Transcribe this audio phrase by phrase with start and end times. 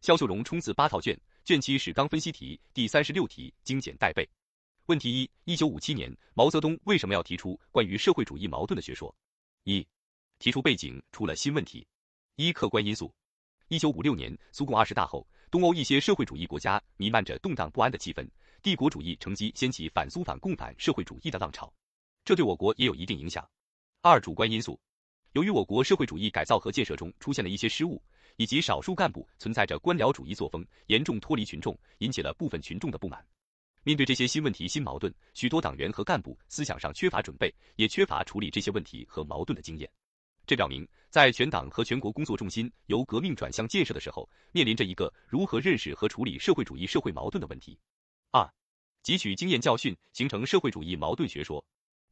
[0.00, 4.26] 肖秀荣冲刺八套卷，卷七史纲分析题第三十六题精简带背。
[4.86, 9.14] 问题一：一九五七年，毛泽东为什么要提出关于社会主义矛盾的学说？
[9.64, 9.86] 一、
[10.38, 11.86] 提出背景出了新问题。
[12.36, 13.12] 一、客观因素。
[13.68, 18.26] 一九五六年，苏共二十大后，东欧一些社会主义国家弥漫着动荡不安的气氛，
[18.62, 21.70] 帝国主义乘机掀起反苏反共反社会主义的浪潮，
[22.24, 23.46] 这对我国也有一定影响。
[24.00, 24.80] 二、主观因素。
[25.32, 28.02] 由于我国社会主义改造和建设中出现了一些失误，
[28.36, 33.24] 以及少数干部存在着官僚主义作风，严重脱离群众，引起了部分群众的不满。
[33.84, 39.88] 面对这些新问题、新矛盾，许多党员和干部思想上缺乏准备，也缺乏处理这些问题和矛盾的经验。
[40.46, 47.78] 这表明，在全党和全国工作重心由革命转向建设的时候，面临着一个如何认识和处理社会主义社会矛盾的问题。
[48.32, 48.52] 二、
[49.04, 51.64] 汲取经验教训，形成社会主义矛盾学说。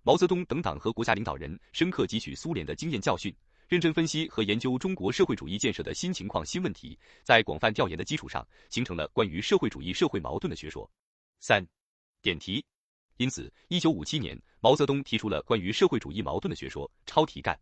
[0.09, 3.31] 毛泽东等党和国家领导人深刻汲取苏联的经验教训，
[3.69, 10.91] 认真分析和研究中国社会主义建设的新情况、新问题，在广泛调研的基础上，形成了关于社会主义社会矛盾的学说。
[11.41, 11.63] 三、
[12.23, 12.65] 点题。
[13.19, 16.91] 因此，一九五七年，毛泽东提出了关于社会主义矛盾的学说。
[17.05, 17.61] 抄题干。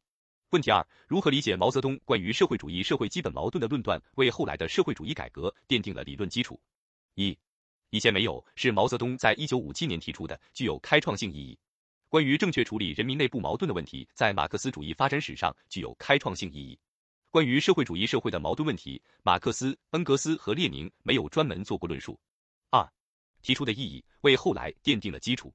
[0.50, 6.60] 问题二：如何理解毛泽东关于社会主义社会基本矛盾的论断，为后来的社会主义改革奠定了理论基础？
[7.16, 7.36] 一、
[7.90, 11.58] 以前没有，是毛泽东在一九五七年提出的，具有开创性意义。
[12.16, 16.78] 关于正确处理人民内部矛盾的问题，在马克思主义发展史上具有开创性意义。
[17.30, 22.18] 关于社会主义社会的矛盾问题，马克思、恩格斯和列宁没有专门做过论述。
[22.70, 22.90] 二。
[23.42, 25.52] 提出的意义为后来奠定了基础。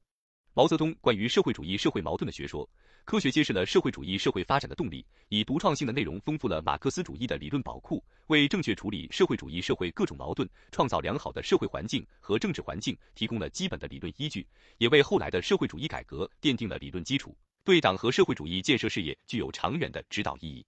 [0.53, 2.69] 毛泽东关于社会主义社会矛盾的学说，
[3.05, 14.45] 科学揭示了社会主义社会发展的动力，以独创性的内容丰富了马克思主义的理论宝库，为正确处理社会主义社会各种矛盾，创造良好的社会环境和政治环境提供了基本的理论依据，
[14.77, 20.65] 也为后来的社会主义改革奠定了理论基础，对党和社会主义建设事业具有长远的指导意义。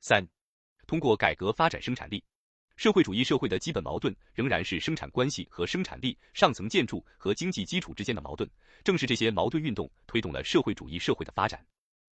[0.00, 0.26] 三，
[0.86, 2.24] 通过改革发展生产力。
[2.76, 8.48] 社会主义社会的基本矛盾仍然是生产关系和生产力、上层建筑和经济基础之间的矛盾。
[8.84, 11.64] 正是这些矛盾运动推动了社会主义社会的发展。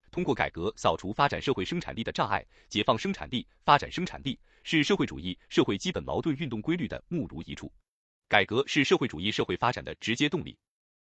[0.09, 7.71] 通过改革扫除发展社会生产力的障碍，解放生产力、发展生产力，是社会主义社会基本矛盾运动规律的目如一处。
[8.27, 10.57] 改革是社会主义社会发展的直接动力。